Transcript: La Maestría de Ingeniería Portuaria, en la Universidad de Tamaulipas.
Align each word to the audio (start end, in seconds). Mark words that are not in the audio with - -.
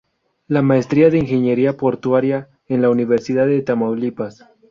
La 0.47 0.63
Maestría 0.63 1.11
de 1.11 1.19
Ingeniería 1.19 1.77
Portuaria, 1.77 2.49
en 2.65 2.81
la 2.81 2.89
Universidad 2.89 3.45
de 3.45 3.61
Tamaulipas. 3.61 4.43